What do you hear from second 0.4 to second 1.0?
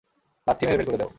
লাত্থি মেরে বের করে